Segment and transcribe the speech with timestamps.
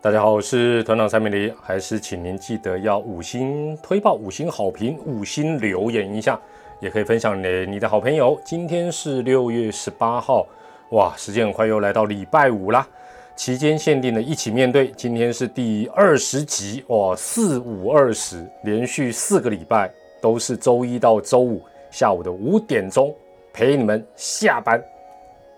[0.00, 6.40] 大家好，我是团长蔡美黎，还是请您记得要五星推报、五星好评、五星留言一下，
[6.78, 8.40] 也可以分享给你的好朋友。
[8.44, 10.46] 今天是六月十八号，
[10.90, 12.86] 哇，时间很快又来到礼拜五啦。
[13.34, 21.60] 期间限定的一起面对，今天是第二十集，哇，四五二十，连续四个礼拜都是周一到周五
[21.90, 23.12] 下午的五点钟
[23.52, 24.80] 陪你们下班。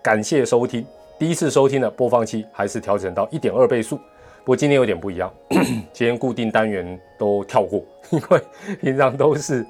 [0.01, 0.83] 感谢收听，
[1.19, 3.99] 第一次收听的播放器还是调整到一点二倍速。
[4.43, 5.31] 不过今天有点不一样，
[5.93, 8.41] 今天固定单元都跳过， 因为
[8.81, 9.65] 平常都是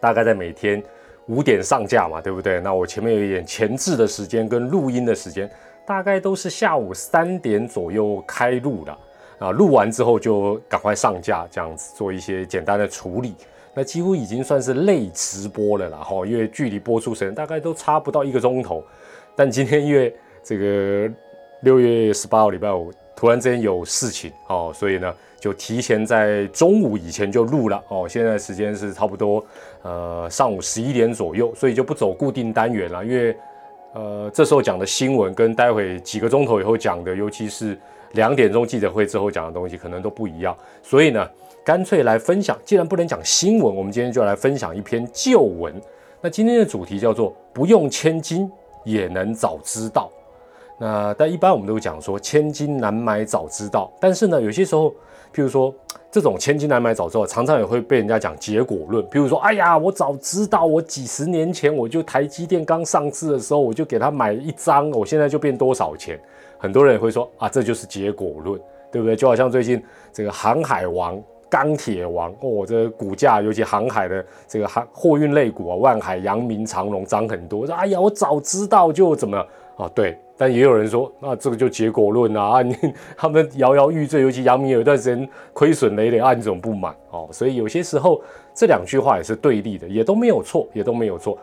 [0.00, 0.82] 大概在每天
[1.26, 2.58] 五点上架嘛，对不对？
[2.60, 5.50] 那我前面有一点前置的时间跟录音的时间，
[5.86, 8.98] 大概都是下午三点左右开录的
[9.38, 13.34] 啊，录完之后就赶快上架，这样子做一些简单的处理。
[13.74, 18.82] 那几乎已经算是类直播了啦，哈，因为距离播出时间大概都差不到一个钟头。
[19.34, 21.12] 但今天因为这个
[21.60, 22.90] 六月十八号礼拜五。
[23.16, 28.06] 突然之间有事情哦，所以呢就提前在中午以前就录了哦。
[28.06, 29.44] 现在时间是差不多
[29.82, 33.34] 呃上午十一点左右，所以就不走固定单元了，因为
[33.94, 37.78] 呃这时候讲的新闻跟待会几个钟头以后讲的，尤其是
[38.12, 41.26] 两点钟记者会之后讲的东西可能都不一样，所以呢
[41.64, 42.56] 干脆来分享。
[42.64, 45.74] 既然不能讲新闻，我们今天就来分享一篇旧文。
[46.20, 48.50] 那今天的主题叫做不用千金
[48.84, 50.10] 也能早知道。
[50.78, 54.90] 那但一般我们都讲说千金难买早知道，但是呢，有些时候，
[55.34, 55.74] 譬如说
[56.10, 59.02] 这种千金难买早知道，常常也会被人家讲结果论。
[59.06, 66.20] 譬如说，哎呀，我早知道，我几十年前我就台积电刚上市的时候，我就给他买一张，我现在就变多少钱？
[66.58, 68.60] 很多人也会说啊，这就是结果论，
[68.92, 69.16] 对不对？
[69.16, 71.18] 就好像最近这个航海王、
[71.48, 77.66] 钢铁王哦，这股价，尤其航海的这个航货运类股啊，万海、扬明、长隆涨很多。
[77.66, 79.38] 说哎呀，我早知道就怎么
[79.78, 79.90] 啊？
[79.94, 80.18] 对。
[80.38, 82.60] 但也有人说，那这个就结果论啊！
[82.60, 82.76] 你
[83.16, 87.26] 他们摇摇欲坠，尤其杨明有一段时间亏损累累，啊，你怎么不买哦？
[87.32, 88.20] 所以有些时候
[88.54, 91.38] 这两句话也是对立的，也都没有错，也都没有错。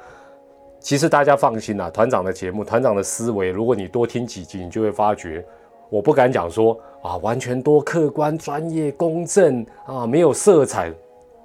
[0.80, 5.44] 其实大家放心啊，团长的节目，团长的思维，如果你多听几集，你就会发觉，
[5.90, 10.92] 我不敢讲说啊，完全多客观、专业、公正啊，没有色彩，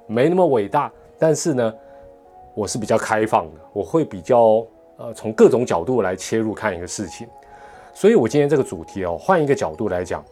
[0.06, 0.93] 没那么伟大。
[1.19, 1.75] 但是呢，
[2.53, 4.67] 我是比较开放的，我会比较
[4.99, 7.27] 呃，从各种角度来切入看一个事情。
[8.01, 10.25] 所以，我今天这个主题哦，换一个角度来讲，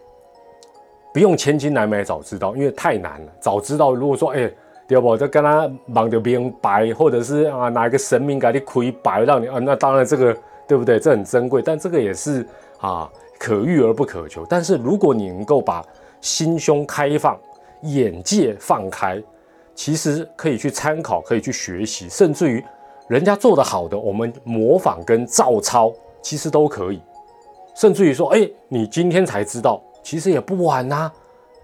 [1.13, 3.33] 不用千金难买早知道，因为太难了。
[3.41, 4.49] 早知道，如果说，哎，
[4.87, 5.17] 对不？
[5.17, 10.33] 就跟他忙着明白，或者是啊，哪一个神明给你亏白，让你啊，那当然这个
[10.69, 11.01] 对不对？
[11.01, 12.47] 这很珍贵，但这个也是
[12.79, 14.47] 啊，可遇而不可求。
[14.49, 15.85] 但是，如果你能够把
[16.21, 17.37] 心胸开放，
[17.83, 19.21] 眼界放开，
[19.75, 22.65] 其实可以去参考，可以去学习，甚至于
[23.09, 27.03] 人家做得好的，我们模仿跟照抄，其实都可以。
[27.77, 31.13] 甚至于说，哎，你今天才知道，其实也不晚呐。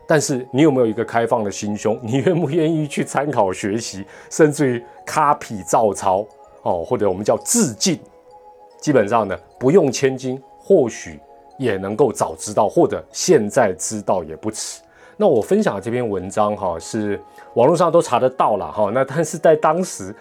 [0.07, 1.99] 但是你有没有一个开放的心胸？
[2.03, 6.27] 你愿不愿意去参考学习，甚至于 copy 照抄
[6.65, 7.99] 哦，或者我们叫致敬？
[8.79, 11.19] 基本上呢，不用千金，或许
[11.57, 14.83] 也能够早知道，或者现在知道也不迟。
[15.17, 17.19] 那我分享的这篇文章哈，是
[17.55, 18.91] 网络上都查得到了哈。
[18.93, 20.15] 那但是在当时。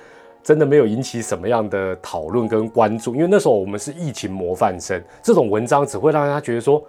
[0.44, 6.84] 真的没有引起什么样的讨论跟关注，因为那时候我们是疫情模范生，这种文章只会让他觉得说，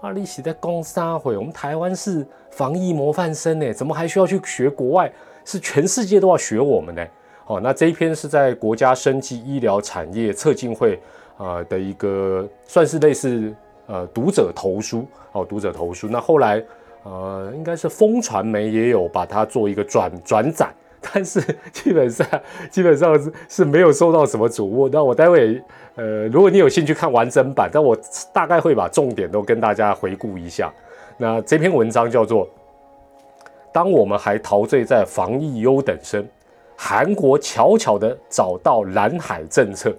[0.00, 5.10] 啊，你写在公沙会，我们台湾是防疫模范生呢，怎么还需要去学国外？
[5.44, 7.06] 是全世界都要学我们呢？
[7.46, 10.98] 哦，那这一篇是在国家生技医疗产业策进会
[11.36, 13.54] 啊的一个，算是类似
[13.86, 16.08] 呃读者投书哦，读者投书。
[16.10, 16.60] 那后来
[17.04, 20.68] 呃，应该是风传媒也有把它做一个转转载。
[21.00, 21.40] 但是
[21.72, 22.26] 基本上
[22.70, 24.88] 基本上是是没有受到什么瞩目。
[24.88, 25.62] 那我待会
[25.94, 27.96] 呃，如果你有兴趣看完整版，但我
[28.32, 30.72] 大概会把重点都跟大家回顾一下。
[31.16, 32.46] 那这篇文章叫做
[33.72, 36.26] 《当我们还陶醉在防疫优等生，
[36.76, 39.90] 韩国悄悄的找到蓝海政策》。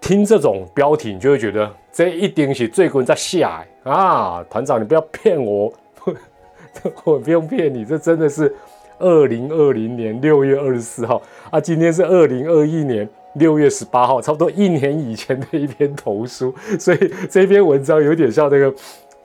[0.00, 4.42] 听这种标题，你就会觉得这一定是最近在下啊！
[4.48, 5.70] 团长，你不要骗我，
[7.04, 8.54] 我不用骗你，这真的是。
[9.00, 11.20] 二零二零年六月二十四号
[11.50, 18.72] 啊，今天是二零二一年六月十八号，差不多一年以前的一篇投书， 所以这篇文章有点像那个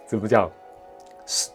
[0.06, 0.50] 怎么讲，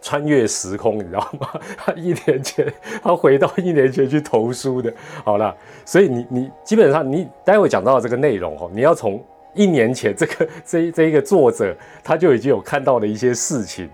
[0.03, 1.49] 穿越时空，你知道吗？
[1.77, 2.73] 他 一年前，
[3.03, 4.93] 他回到一年前去投书的。
[5.25, 9.23] 好了，所以你你基本上你待会讲到这个内容哦，你要从
[9.55, 11.75] 一年前这个 这这一个作者
[12.05, 13.89] 他就已经有看到的一些事情，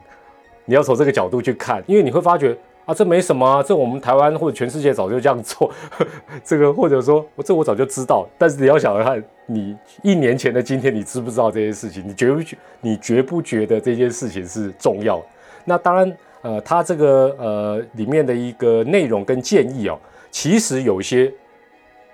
[0.64, 2.56] 你要从这个角度去看，因为你会发觉。
[2.86, 5.70] 啊，这没什么，这我们台湾或者全世界早就这样做，
[6.44, 12.06] 这个或者说我这我早就知道，但是你要想看，你一年前的今天，你知不知道这些事情？
[12.06, 12.56] 你觉不觉？
[12.80, 15.20] 你觉不觉得这件事情是重要？
[15.64, 19.98] 那当然，呃，它这个呃里面的一个内容跟建议哦，
[20.30, 21.32] 其实有一些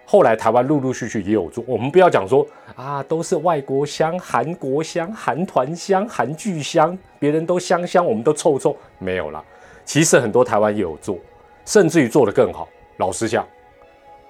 [0.06, 1.62] 后来台湾陆陆续续也有做。
[1.66, 9.44] 我们不要讲说啊，都是外国香、韩国香、韩团香、韩剧香，别人都香香，我们都臭臭，没有啦。
[9.84, 11.18] 其实很多台湾也有做，
[11.64, 12.68] 甚至于做得更好。
[12.98, 13.46] 老实讲。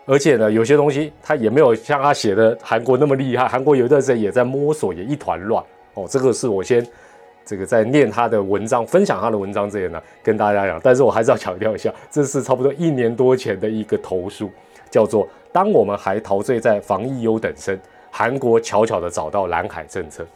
[0.04, 3.46] 而且呢，有些东西他也没有像他写的韩国那么厉害。
[3.46, 5.62] 韩国有一段时间也在摸索，也一团乱
[5.94, 6.06] 哦。
[6.08, 6.84] 这个是我先
[7.44, 10.81] 这个在念他的文章，分享他的文章之前呢，跟大家讲。
[10.82, 14.50] 但是我还是要强调一下，这是差不多一年多前的一个投诉，
[14.90, 17.78] 叫做“当我们还陶醉在防疫优等生，
[18.10, 20.26] 韩国悄悄的找到蓝海政策”。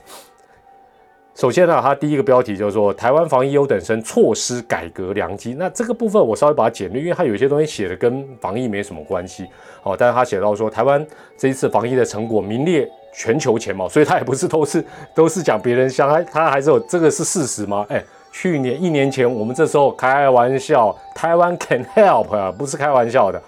[1.37, 5.55] 首先呢，它第一个标题就是说台湾防疫优等生措施改革良机。
[5.59, 9.45] 那这个部分我稍微把它简略，因为它有些东西写的跟防疫没什么关系。
[9.83, 11.07] 哦，但是他写到说台湾
[11.37, 14.83] 这一次防疫的成果名列全球前茅， 所以他也不是都是
[15.15, 17.85] 都是讲别人香，他他还是有这个是事实吗？
[17.91, 18.03] 哎，
[18.33, 23.39] 去年一年前我们这时候开玩笑，台湾 can help 啊，不是开玩笑的。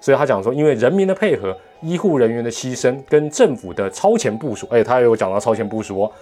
[0.00, 6.12] 所以他讲说，因为人民的配合、医护人员的牺牲跟政府的超前部署，哎，他也有讲到超前部署哦。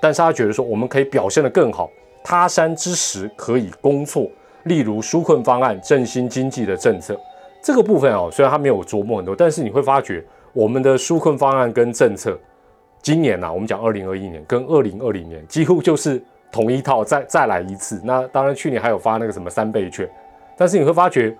[0.00, 1.90] 但是他觉得说，我们可以表现得更好，
[2.24, 4.26] 他山之石可以攻错。
[4.64, 7.18] 例如纾困方案、振兴经济的政策，
[7.62, 12.38] 这个部分哦，虽然他没有琢磨很多，但是你会发觉，我们的纾困方案跟政策，
[13.00, 16.22] 今年呐，我们讲二零二一年跟二零二零年几乎就是
[16.52, 17.98] 同一套，再再来一次。
[18.04, 20.06] 那当然去年还有发那个什么三倍券，
[20.58, 21.34] 但是你会发觉，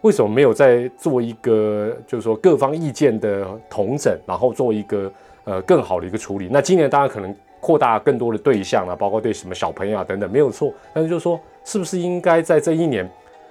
[0.00, 5.10] 为什么没有在做一个，就是说各方意见的统整，然后做一个。
[5.44, 6.48] 呃，更好的一个处理。
[6.50, 10.72] 那今年当然可能扩大更多的对象啊，包括对什么小朋友啊等等，没有错。
[10.92, 13.08] 但是就是说，是不是应该在这一年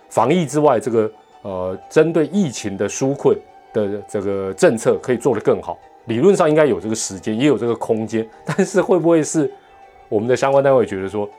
[0.10, 3.38] 防疫之外，这个呃，针对疫情的纾困
[3.74, 5.78] 的这个政策可以做得更好？
[6.06, 8.28] 理论上应该有这个时间，也有这个空间。
[8.44, 9.52] 但是会不会是
[10.08, 11.30] 我们的相关单位觉得说，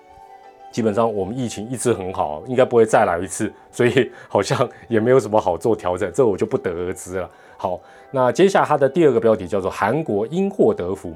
[0.71, 7.29] 基本上我们疫情一直很好，应该不会再来一次， 所以好像也没有什么好做调整，这我就不得而知了。
[7.57, 7.79] 好，
[8.11, 11.15] 那接下来它的第二个标题叫做“韩国因祸得福”，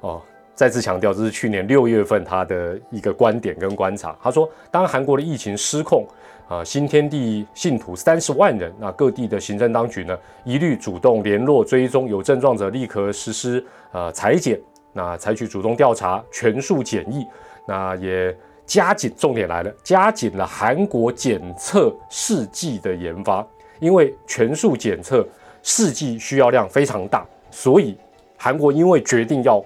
[0.00, 0.20] 哦，
[0.54, 4.16] 再次强调，这是去年六月份他的一个观点跟观察。
[4.22, 6.04] 他说，当韩国的疫情失控，
[6.48, 14.58] 啊，新天地信徒三十万人，那各地的行政当局呢，一律主动联络追踪有症状者，立刻实施呃裁剪，
[14.92, 17.24] 那采取主动调查，全数检疫，
[17.66, 18.36] 那也
[18.66, 23.46] 加紧，重点来了，加紧了韩国检测试剂的研发，
[23.78, 25.26] 因为全数检测。
[25.68, 27.98] 试剂需要量非常大，所以
[28.36, 29.60] 韩国因为决定要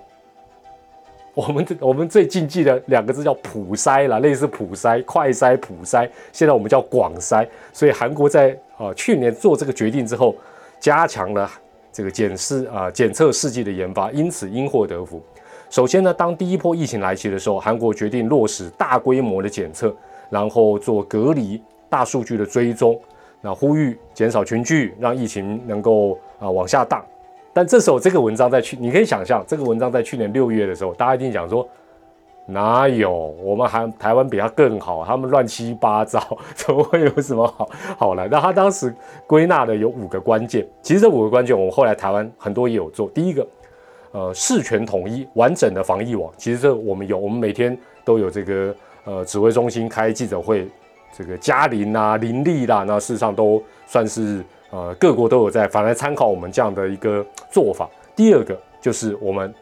[1.35, 7.47] 我们这我们最禁忌的两个字叫普筛啦，类似普筛、快筛、普筛，现在我们叫广筛。
[7.75, 10.35] 所以韩国在呃去年做这个决定之后，
[10.81, 11.51] 加强了
[11.93, 15.23] 这个检试啊检测试剂的研发，因此因祸得福。
[15.71, 19.95] 首先呢，当第一波疫情来袭的时候，韩国决定落实大规模的检测，
[20.29, 23.01] 然后做隔离、大数据的追踪。
[23.41, 27.01] 那呼吁减少群聚，让疫情能够啊往下荡。
[27.53, 31.67] 但这时候这个文章在去，你可以想象，这个文章在去年六月的时候，大家一定讲说，
[32.47, 35.05] 哪有我们还台湾比他更好？
[35.05, 36.21] 他们乱七八糟，
[36.57, 38.27] 怎么会有什么好好来？
[38.27, 38.93] 那他当时
[39.25, 43.09] 归纳的有五个关键，其实这五个关键，我们后来台湾很多也有做。
[43.11, 43.47] 第一个，
[44.13, 50.69] 呃，事权统一完整的防疫网，其实这我们有，我们每天都有这个呃指挥中心开记者会。
[51.13, 57.91] 这个嘉陵啊、林立啦，那事实上都算是呃各国都有在，反来参考我们这样的一个做法。
[58.15, 59.53] 第二个就是我们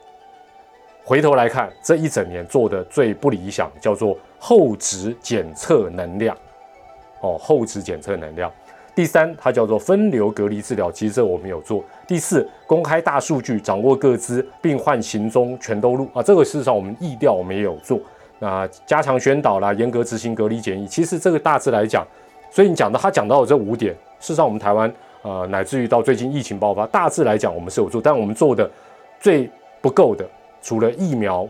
[1.03, 6.37] 回头来看这一整年做的最不理想，叫做后值检测能量
[7.23, 8.53] 哦，后值检测能量。
[8.99, 11.85] 第三，它叫做分流隔离治疗，其实这我们有做。
[12.05, 18.01] 第四，公开大数据，掌握各资，病患行踪全都录啊，这个事实上我们意调我们也有做。
[18.41, 22.05] 那加强宣导啦，严格执行隔离检疫，其实这个大致来讲，
[22.51, 28.69] 所以你讲到他讲到的这五点，事实上我们台湾呃，乃至于到最近疫情爆发，大致来讲我们是有做，但我们做的
[29.21, 29.49] 最
[29.81, 30.29] 不够的，
[30.61, 31.47] 除了疫苗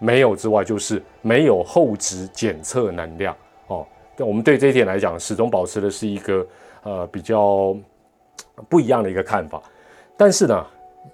[0.00, 3.32] 没有之外，就是没有后值检测能量
[3.68, 3.86] 哦。
[4.18, 6.44] 我们对这一点来讲，始终保持的是一个
[6.82, 7.76] 呃比较
[8.68, 9.62] 不一样的一个看法。
[10.16, 10.66] 但是呢，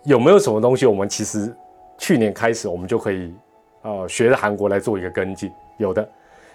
[0.05, 1.55] 有没有什么东西，我们其实
[1.97, 3.33] 去年开始我们就可以。
[3.83, 6.07] 呃，学着韩国来做一个跟进，有的，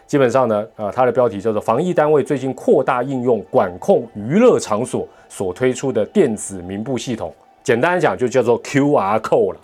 [0.06, 9.60] 基本上呢，呃，它的标题叫做“防疫单位最近扩大应用管控娱乐场所所推出的电子名簿系统”，简单讲就叫做 QR code 了。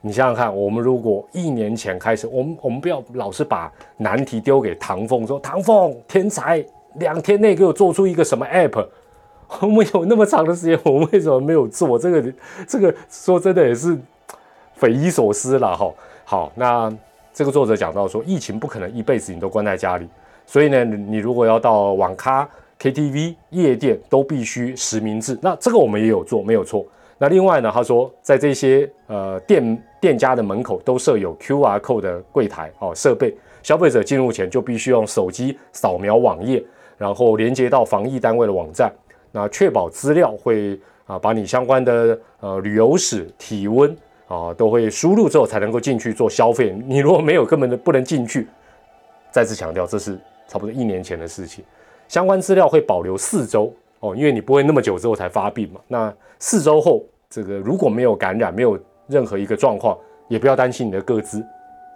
[0.00, 8.86] 你想想看，我们如果一年前开始，我们我们不要老是把难题丢给唐凤，说唐凤天才，两天内给我做出一个什么 app，
[9.60, 11.98] 我们有那么长的时间，我们为什么没有做？
[11.98, 12.32] 这个
[12.66, 13.98] 这个说真的也是
[14.74, 15.92] 匪夷所思了哈。
[16.24, 16.92] 好，那
[17.32, 20.08] 这个作者讲到说，疫情不可能一辈子你都关在家里，
[20.46, 22.48] 所以呢，你如果要到网咖、
[22.80, 25.38] KTV、夜店，都必须实名制。
[25.42, 26.84] 那这个我们也有做，没有错。
[27.18, 36.62] 那另外呢，他说在这些呃店店家的门口都设有 QR code 的柜台哦设备，消费者进入前就必须用手机扫描网页，
[36.96, 38.92] 然后连接到防疫单位的网站，
[39.32, 43.96] 那确保资料会啊把你相关的呃旅游史、体温。
[44.26, 46.74] 啊，都会输入之后才能够进去做消费。
[46.86, 48.48] 你如果没有，根本就不能进去。
[49.30, 51.62] 再次强调，这是差不多一年前的事情。
[52.08, 53.70] 相关资料会保留四周
[54.00, 55.80] 哦，因为你不会那么久之后才发病嘛。
[55.86, 59.96] 那四周后，这个如果没有感染，没有任何一个状况，
[60.26, 61.44] 也不要担心你的个资，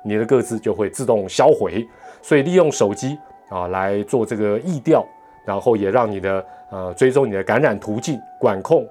[0.05, 1.89] 你的个资就会自动销毁。
[2.21, 3.19] 所以利用手机
[3.51, 5.05] 啊来做这个疫调，
[5.45, 8.87] 然后也让你的呃追踪你的感染途径，管控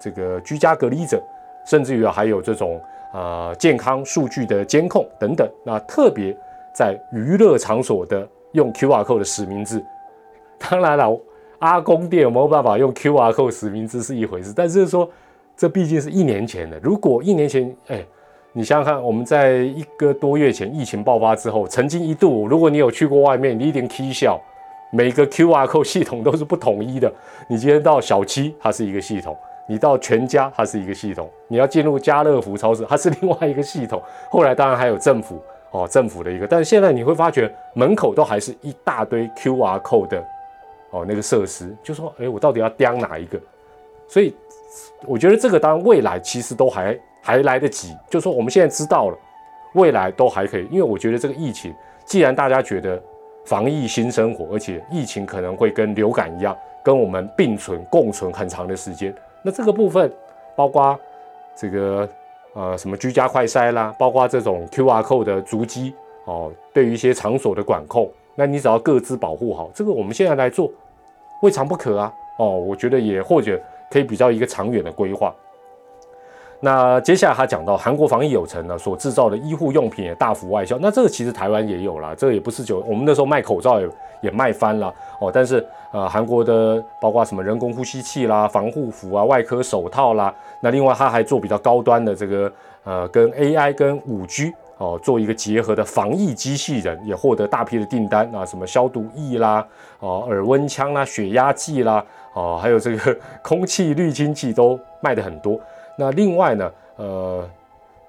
[0.00, 1.22] 这个居家隔离者。
[1.66, 2.80] 甚至于还有这种
[3.12, 6.34] 呃健康数据的监控等等，那特别
[6.72, 9.84] 在娱乐场所的用 QR code 的实名制，
[10.58, 11.20] 当然了，
[11.58, 15.10] 阿公店有没有办法用 QR code 实名制是一回事，但是说
[15.54, 18.02] 这毕竟是一年前的，如果一年前，哎，
[18.52, 24.40] 你想想看，我们在一个多月前疫情爆发之后，曾经一度，如果你有去过外面，你一定 K 笑，
[24.90, 27.12] 每个 QR code 系统都是不统一的，
[27.48, 29.36] 你今天到小七，它是一个系统。
[29.70, 34.02] 你到全家，它是一个系统；你要进入家乐福超市，它是另外一个系统。
[34.30, 35.38] 后来当然还有政府
[35.70, 40.24] 哦，政府的一个，但是现在你会发觉门口都还是一大堆 QR code 的
[40.90, 43.38] 哦那个设施，就说哎，我到底要叼哪一个？
[44.08, 44.34] 所以
[45.06, 49.18] 我觉得这个当然未来其实都还还来得及，就说我们现在知道了，
[49.74, 53.00] 未来都还可以，因为我觉得这个疫情，既然大家觉得
[53.44, 59.14] 防疫新生活，而且疫情可能会跟流感一样，跟我们并存共存很长的时间。
[59.42, 60.12] 那这个部分，
[60.56, 60.98] 包括
[61.54, 62.08] 这个
[62.54, 65.94] 呃什么居家快筛啦，包括这种 QR code 的足迹
[66.24, 70.70] 哦，对于一些场所的管控，那你只要各自保护好，这个我们现在来做，
[71.42, 72.12] 未尝不可啊。
[72.38, 73.60] 哦，我觉得也或者
[73.90, 75.34] 可以比较一个长远的规划。
[76.60, 80.76] 那接下来他讲到韩国防疫有成呢，所制造的医护用品也大幅外销。
[80.80, 83.88] 那这个其实台湾也有啦，这个也不是就我们那时候卖口罩也
[84.22, 85.30] 也卖翻了哦。
[85.32, 99.64] 但是呃，韩国的包括什么人工呼吸器啦、防护服啊、外科手套啦，那另外他还做比较高端的这个呃跟 AI 跟五 G 哦做一个结合的防疫机器人，也获得大批的订单啊，什么消毒液啦、
[100.00, 105.58] 哦耳温枪啦、血压计啦、哦还有这个 空气滤清器都卖的很多。
[106.00, 107.50] 那另外呢，呃，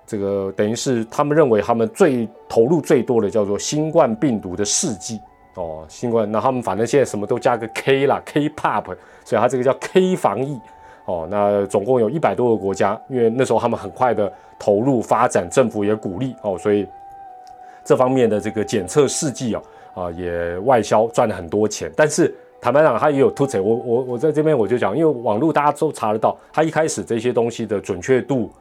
[0.06, 5.20] 这个等于是他们认为他们最投入最多的叫做新冠病毒的试剂
[5.56, 10.60] 哦，新冠，那他们反正现在什么都加个 K 啦，K-pop，所以它这个叫 K 防疫
[11.06, 11.28] 哦。
[11.32, 16.88] 那总共有一百多个国家，因为那时候他们很快的投入发展，政府也鼓励哦，所以
[17.84, 19.62] 这方面的这个检测试剂啊
[19.96, 22.32] 啊也外销赚了很多钱，但是。
[22.62, 23.60] 坦白讲，它也有突锤。
[23.62, 28.52] 我我我在这边我就讲，因为网络大家都查得到，它一开始这些东西的准确度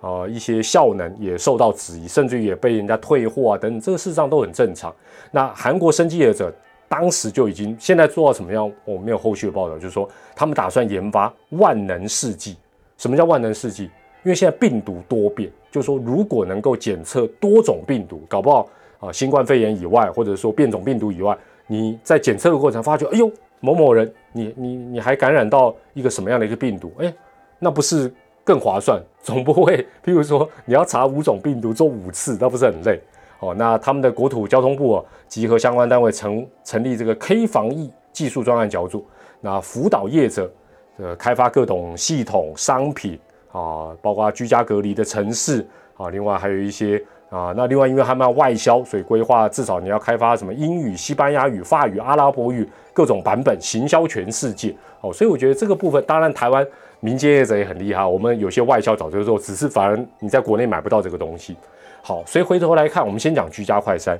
[0.00, 4.94] 啊，一些效能也受到质疑，甚至也被人家退货啊等等，这个事实上都很正常。
[5.32, 6.54] 那韩国生技业者
[6.88, 8.70] 当时就已经现在做到什么样？
[8.84, 12.56] 我没有后续的报道，就是说他们打算研发万能试剂。
[12.96, 13.90] 什么叫万能试剂？
[14.22, 18.68] 因为现在病毒多变，就是说如果能够检测多种病毒，搞不好
[19.00, 21.36] 啊，新冠肺炎以外，或者说变种病毒以外，
[21.66, 23.28] 你在检测的过程发觉，哎呦。
[23.60, 26.92] 某某人，你你你还感染到一个什么样的一个病毒？
[26.98, 27.12] 哎，
[27.58, 28.12] 那不是
[28.44, 29.02] 更划算？
[29.22, 33.00] 总不会，譬如说你要查五种病毒做五次，那不是很累？
[33.40, 39.06] 哦，那他们的国土交通部啊，集合相关单位成成立这个 K 防疫技术专案小组，
[39.40, 40.50] 那辅导业者
[40.96, 43.18] 呃开发各种系统商品
[43.52, 47.02] 啊，包括居家隔离的城市啊，另外还有一些。
[47.30, 54.74] 啊，那另外因为他们要外销，所以规划至少你要开发什么英语、西班牙语、法语、阿拉伯语各种版本，行销全世界。
[55.02, 56.66] 哦，所以我觉得这个部分，当然台湾
[57.00, 61.54] 民间业者也很厉害，我们有些外销早就做，只是反而你在国内买不到这个东西。
[62.02, 64.16] 好，所以回头来看，我们先讲居家快筛。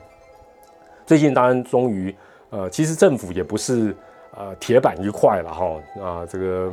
[1.06, 2.14] 最近当然终于，
[2.50, 3.96] 呃，其实政府也不是
[4.36, 5.66] 呃铁板一块了哈
[6.04, 6.70] 啊，这个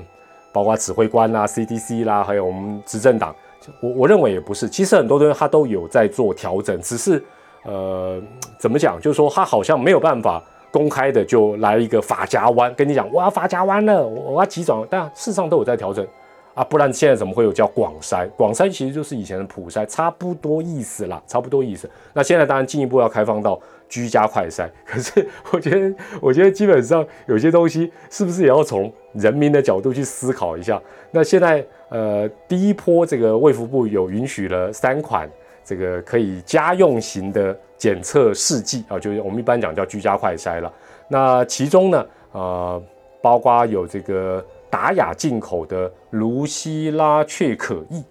[0.51, 3.33] 包括指挥官啦、CDC 啦，还有我们执政党。
[3.79, 7.23] 我我认为也不是，其实很多东西他都有在做调整，只是
[7.63, 8.21] 呃
[8.57, 16.05] 怎么讲，就是说他好像没有办法公开的就来一个法夹弯，跟你讲我要法夹弯了，我我要急转，但事实上都有在调整
[16.53, 18.29] 啊，不然现在怎么会有叫广筛？
[18.37, 21.89] 广筛其实就是以前的普筛，差不多意思啦，差不多意思。
[22.13, 30.81] 那现在当然进一步要开放到居家快筛， 可是我觉得我觉得基本上有些东西是不是也要从人民的角度去思考一下？
[31.11, 31.65] 那现在。
[31.89, 35.29] 呃，第一波这个卫福部有允许了三款
[35.63, 40.71] 这个可以家用型的检测试剂啊，就是我们一般讲叫居家快筛了。
[41.07, 42.81] 那其中呢，呃，
[43.21, 48.03] 包括有这个达雅进口的卢西拉雀可液，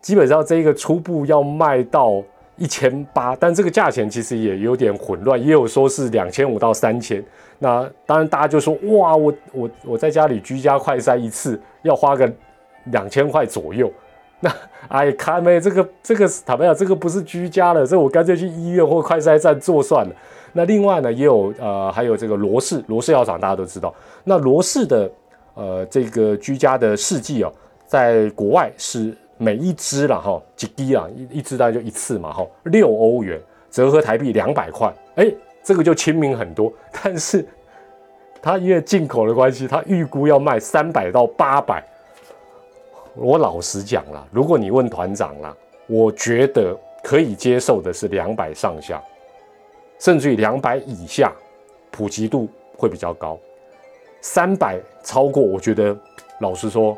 [0.00, 2.22] 基本上这个初步要卖到
[2.56, 7.24] 一千八，但这个价钱其实也有点混乱，也有说是两千五到三千。
[7.60, 12.32] 那当然大家就说，哇，我我我在家里居家快筛一次要花个
[12.90, 13.90] 两千块左右。
[14.40, 14.48] 那
[14.86, 20.14] 哎，看没这个这个坦白讲，这个不是居家的，这我干脆去医院或快筛站做算了。
[20.52, 23.92] 那另外呢，也有呃，还有这个罗氏罗氏药厂，大家都知道。
[24.22, 25.10] 那罗氏的
[25.54, 27.52] 呃这个居家的试剂哦，
[27.84, 33.40] 在国外是每一支了哈几滴啊，一一支大概就一次嘛哈，六欧元，
[33.72, 34.88] 折合台币两百块。
[35.16, 35.28] 哎，
[35.64, 36.72] 这个就亲民很多。
[37.02, 37.44] 但是
[38.40, 41.82] 它因为进口的关系，它预估要卖三百到八百。
[43.20, 45.56] 我老实讲了，如果你问团长了，
[45.88, 49.02] 我觉得可以接受的是两百上下，
[49.98, 51.32] 甚至于两百以下，
[51.90, 53.36] 普及度会比较高。
[54.20, 55.96] 三百超过，我觉得
[56.40, 56.96] 老实说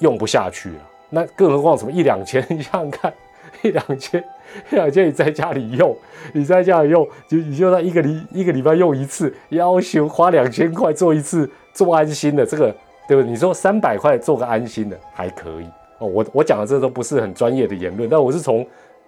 [0.00, 0.80] 用不下去了。
[1.08, 2.44] 那更何况什么一两千？
[2.50, 3.12] 你想想看，
[3.62, 4.22] 一两千，
[4.70, 5.96] 一两千你在家里用，
[6.34, 12.74] 你在家里用，就你就在一个礼一个礼拜用一次，要求花两千块做一次做安心的这个。
[13.08, 13.28] 对不对？
[13.28, 15.66] 你说三百块做个安心的还可以
[15.98, 16.06] 哦。
[16.06, 18.64] 我我讲的这都不是很专业的言论，但我是从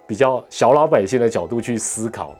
[0.07, 2.35] 比较小老百姓的角度去思考。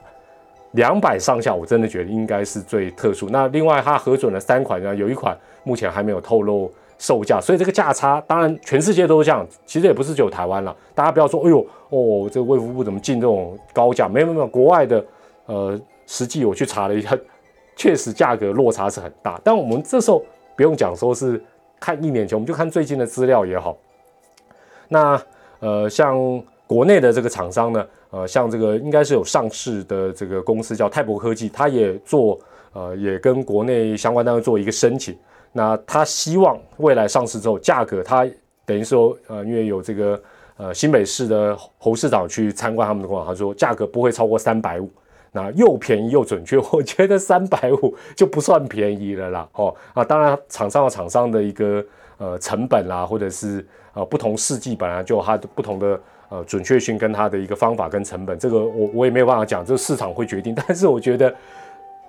[0.72, 3.28] 两百上下，我真的觉得应该是最特殊。
[3.28, 9.46] 那另外，它核准了三款呢，有一款目前还没有透露售价，所以这个价差，当然全世界都是这样。
[9.66, 14.08] 其实也不是只有台湾了，大家不要说，哎呦哦，这个卫福部怎么进这种高价？
[14.08, 15.04] 没有没有，国外的
[15.44, 17.14] 呃，实际我去查了一下，
[17.76, 19.38] 确实价格落差是很大。
[19.44, 20.24] 但我们这时候
[20.56, 21.38] 不用讲说是。
[21.82, 23.76] 看一年前，我们就看最近的资料也好。
[24.88, 25.20] 那
[25.58, 26.16] 呃，像
[26.66, 32.38] 国内的这个厂商呢，呃，像这个应该是有上市的这个公司叫泰博科技，它也做
[32.72, 35.18] 呃，也跟国内相关单位做一个申请。
[35.52, 38.24] 那他希望未来上市之后，价格它
[38.64, 40.22] 等于说呃，因为有这个
[40.56, 44.88] 呃新北市的侯市长去参观他们的工厂，他说价格不会超过三百五。
[45.34, 49.48] 那又便宜又准确，我觉得三百五就不算便宜了啦。
[49.54, 51.82] 哦啊，当然厂商有厂商的一个
[52.18, 60.54] 呃成本啦，或者是呃不同试剂本来就它的不同的呃准确性跟它的一个方法跟成本，这个我我也没有办法讲，这个市场会决定。
[60.68, 61.34] 但是我觉得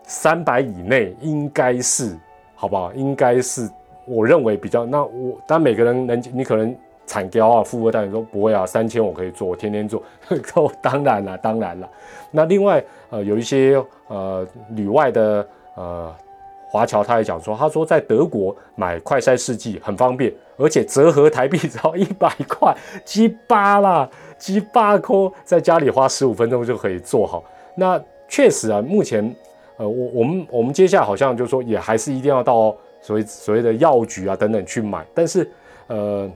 [0.04, 2.18] 三百以内应该是
[2.56, 2.92] 好不好？
[2.94, 3.70] 应该是
[4.06, 4.86] 我认为比较。
[4.86, 6.76] 那我当然每个人能你可能。
[7.06, 8.66] 产雕啊，富二代，你说不会啊？
[8.66, 10.02] 三千我可以做，我天天做。
[10.56, 11.90] 哦，当然了，当然了。
[12.32, 16.16] 那另外，呃，有一些呃旅外的呃
[16.70, 27.44] 华侨，他也讲说，他说在德国买快筛试剂很方便，而且折合台币只要一百块，鸡巴啦，鸡巴颗，在家里花十五分钟就可以做好。
[27.76, 29.24] 那确实啊，目前
[29.78, 35.52] 呃，我我们我们接下来好像就说，也还是一定要到所谓所谓的药局啊等等去买，但是
[35.88, 36.32] 呃。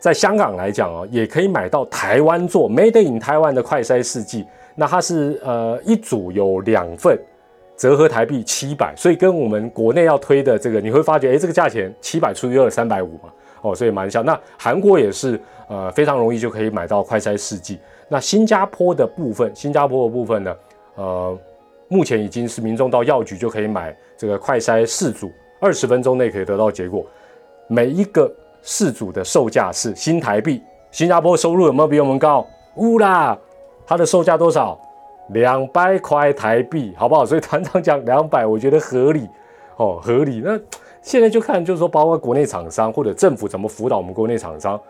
[0.00, 4.46] 在香港来讲哦，也可以买到台湾做 Made in 台湾的快筛试剂。
[4.74, 7.18] 那它是呃一组有两份，
[7.76, 14.24] 折合台币七百，所以跟我们国内要推的这个，你会发觉，哎，这个价钱七百除以二，三百五嘛，哦，所以蛮像。
[14.24, 17.78] 那韩国也是呃非常容易就可以买到快筛试剂。
[18.08, 20.56] 那新加坡的部分，新加坡的部分呢，
[20.94, 21.38] 呃，
[21.88, 27.04] 目前已经是民众到药局就可以买这个快筛试组，二十分钟内可以得到结果，
[27.66, 28.32] 每一个。
[28.62, 32.46] 四组的售价是新台币，新加坡收入有没有比我们高？
[32.76, 33.36] 呜啦，
[33.86, 34.78] 它的售价多少？
[35.28, 37.24] 两百块台币，好不好？
[37.24, 39.28] 所以团长讲两百，我觉得合理
[39.76, 40.42] 哦，合理。
[40.44, 40.58] 那
[41.02, 44.80] 现在就看，就是说，包括国内厂商或者政府怎么辅导我们国内厂商，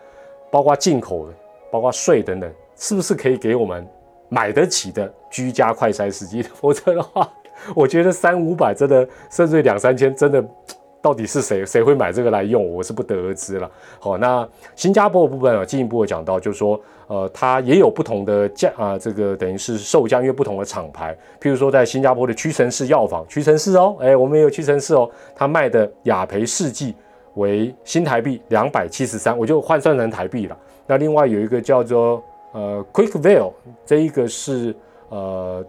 [0.49, 1.33] 包括进口的，
[1.71, 3.87] 包括税等等，是不是可以给我们
[4.29, 6.41] 买得起的居家快筛时机？
[6.41, 7.31] 否则的话，
[7.75, 10.43] 我觉得三五百真的，甚至两三千真的。
[11.01, 12.71] 到底是谁谁会买这个来用？
[12.71, 13.69] 我是不得而知了。
[13.99, 21.17] 好，那新加坡的部分啊，进一步的讲到，就是说，呃，它也有不同的价啊，这个等于是售价，因为不同的厂牌。
[21.41, 26.93] 譬如说，在新加坡的屈臣氏药房，屈臣氏哦，哎，我们也有屈臣氏哦，它卖的雅培试剂
[27.33, 30.57] 为新台币两百七十三，我就换算成台币了。
[30.85, 33.51] 那另外有一个叫做呃 Quickville，
[33.85, 34.75] 这一个是
[35.09, 35.65] 呃。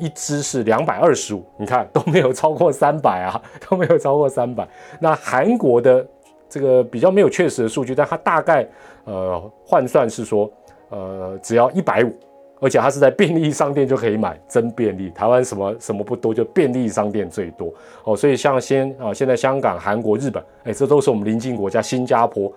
[0.00, 4.66] 一支是两百二十五，你看 都没有超过三百啊， 都没有超过三百。
[4.98, 6.04] 那韩国的
[6.48, 8.66] 这个比较没有确实的数据，但它大概
[9.04, 10.50] 呃换算是说，
[10.88, 12.12] 呃只要一百五，
[12.60, 15.10] 而且它是在便利商店就可以买，真便利。
[15.10, 17.72] 台湾什么什么不多，就便利商店最多
[18.04, 18.16] 哦。
[18.16, 22.52] 所以像先啊，现在香港、韩国、日本，哎，这都是我们邻近国家，新加坡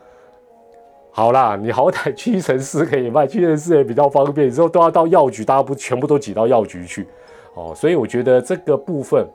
[1.11, 4.47] 好啦，你好歹屈臣氏可以卖，屈臣氏也比较方便。
[4.47, 7.07] 你说都要到药局，大家不全部都挤到药局去
[7.55, 7.73] 哦？
[7.75, 9.25] 所以我觉得这个部分。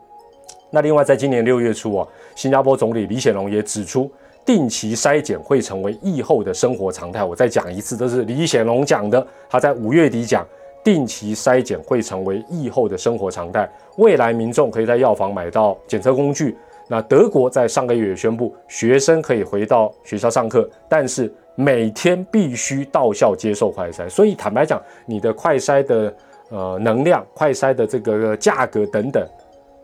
[0.70, 4.10] 那另外，在今年六月初啊，新加坡总理李显龙也指出，
[4.44, 7.24] 定期筛检会成为疫后的生活常态。
[7.24, 9.26] 我再讲一次，这是李显龙讲的。
[9.48, 10.46] 他在五月底讲，
[10.84, 13.66] 定期筛检会成为疫后的生活常态。
[13.96, 16.54] 未来民众可以在药房买到检测工具。
[16.86, 24.08] 那德国在上个月也宣布，学生可以回到学校上课，但是每天必须到校接受快筛。
[24.08, 26.14] 所以坦白讲，你的快筛的
[26.50, 29.26] 呃能量、快筛的这个价格等等。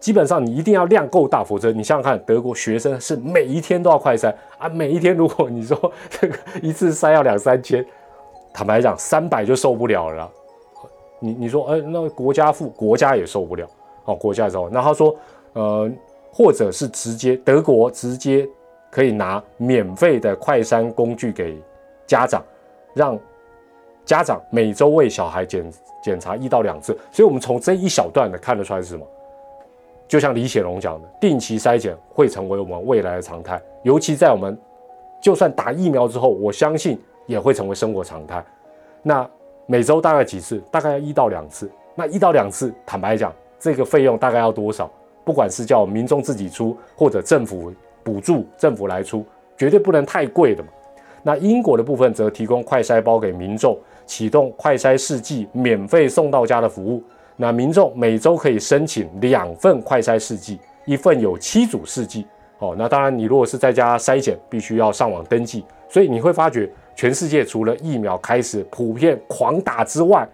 [0.00, 7.82] 基本上你一定要量够大，否则你想想看，德国学生是每一天都要快筛啊，每一天如果你说这 个一次筛要两三千，
[8.52, 10.30] 坦白讲三百就受不了了。
[11.20, 13.66] 你你说，哎，那国家付，国家也受不了，
[14.04, 14.68] 哦，国家受。
[14.68, 15.16] 那他说，
[15.54, 15.90] 呃，
[16.30, 18.46] 或者是直接德国直接
[18.90, 21.58] 可以拿免费的快筛工具给
[22.06, 22.44] 家长，
[22.92, 23.18] 让
[24.04, 25.64] 家长每周为小孩检
[26.02, 26.96] 检查一到两次。
[27.10, 29.06] 所以我们从这一小段的看得出来是什么？
[30.06, 34.56] 就像李显龙讲的，定期筛检会成为我们未来的常态，尤其在我们
[35.20, 38.44] 就算打疫苗之后，我相信也会成为生活常态。
[39.02, 39.28] 那
[39.66, 40.62] 每周大概几次？
[40.70, 41.70] 大概要一到两次。
[41.94, 44.90] 那一到两次，坦白讲，这个费用大概要多少？
[45.24, 49.24] 不管是叫民众自己出，或者政府补助，政府来出，
[49.56, 50.68] 绝对不能太贵的嘛。
[51.22, 57.02] 那英国的部分则提供快筛包给民众，启动快筛试剂免费送到家的服务。
[57.36, 62.26] 那民众每周可以申请两份快筛试剂，一份有七组试剂。
[62.58, 65.64] 哦，那当然，你如果是在家筛检，必须要上网登记。
[65.88, 70.26] 所以你会发觉，全世界除了疫苗开始普遍狂打之外，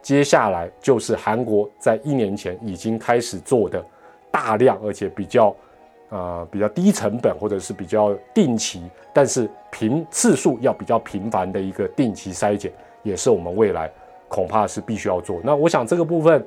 [0.00, 3.84] 接下来就是韩国在一年前已经开始做的
[4.30, 5.54] 大量而且比较
[6.08, 13.90] 呃比较低成本或者是比较定期，但是频次数要比较频繁的一个定期筛检，也是我们未来。
[14.30, 15.40] 恐怕是必须要做。
[15.42, 16.46] 那我想这个部分，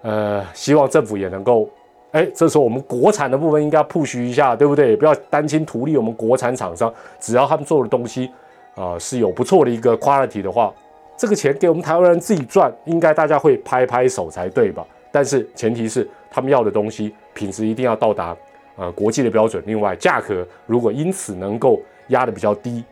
[0.00, 1.68] 呃，希望政府也能够，
[2.10, 4.96] 哎，这时候我们国产的部分应该 push 一下，对不对？
[4.96, 8.30] 不要担心图利我们国产厂商，只要他们做的东西
[8.74, 10.72] 啊是有不错的一个 quality 的话，
[11.18, 14.82] 这个钱给我们台湾人自己赚，应该大家会拍拍手才对吧？
[15.12, 18.34] 但是前提是他们要的东西品质一定要到达
[18.76, 22.82] 呃国际的标准，另外价格如果因此能够压的比较低。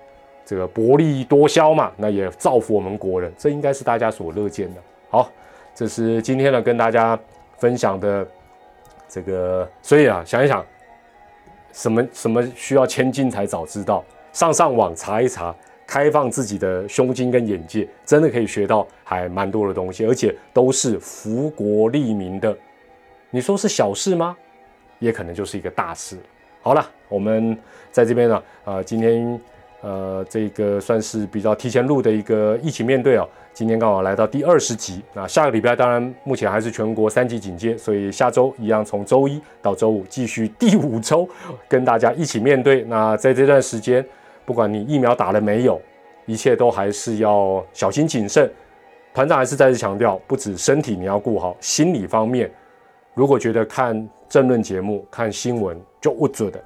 [0.47, 4.81] 这个薄利多销嘛，那也造福我们国人，这应该是大家所乐见的。
[5.11, 5.29] 好，
[5.75, 7.19] 这是今天呢跟大家
[7.59, 8.25] 分享的
[9.09, 10.65] 这个，所以啊，想一想，
[11.73, 15.53] 什么什么需要千金才早知道，上上网查一查，
[15.85, 22.57] 开放自己的胸襟跟眼界，真的可以学到还蛮多的东西，而且都是福国利民的。
[23.31, 24.37] 你说是小事吗？
[25.01, 26.17] 也可能就是一个大事。
[26.63, 27.59] 好了，我们
[27.91, 29.41] 在这边呢，呃，今天。
[29.83, 33.27] 呃，这个算是比较提前录的一个一起面对啊。
[33.53, 41.27] 今天刚好来到第二十集，那下个礼拜当然目前还是全国三级警戒，所以下周一样从周一到周五继续第五周
[41.67, 42.85] 跟大家一起面对。
[42.85, 44.05] 那在这段时间，
[44.45, 45.81] 不管你疫苗打了没有，
[46.27, 48.51] 一切都还是要小心谨慎。
[49.15, 52.51] 团长还是再次强调，不止身体你要顾好，心理方面，
[53.15, 56.63] 如果觉得看政论节目、看新闻就误准的。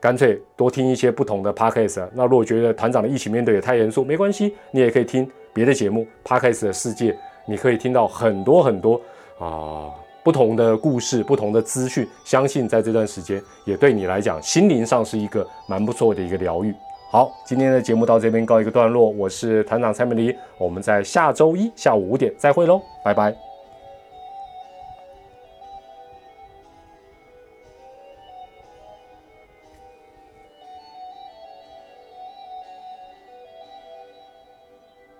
[0.00, 2.08] 干脆多听一些不同的 podcast。
[2.14, 6.06] 那如果觉得团长的一起面对也太严肃，没关系，你也可以听别的节目。
[6.24, 9.00] podcast 的世界，你可以听到很多很多
[9.38, 9.90] 啊
[10.22, 12.06] 不同的故事、不同的资讯。
[12.24, 16.74] 相信在这段时间，也对你来讲心灵上是一个蛮不错的一个疗愈。
[17.10, 19.08] 好，今天的节目到这边告一个段落。
[19.08, 23.47] 我是团长蔡美黎，我们在下周一下午五点再会喽，拜拜。